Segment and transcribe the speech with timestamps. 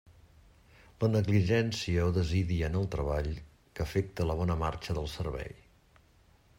[1.03, 5.59] La negligència o desídia en el treball que afecte la bona marxa del servei.